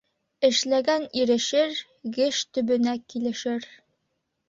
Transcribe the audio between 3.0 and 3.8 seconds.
килешер.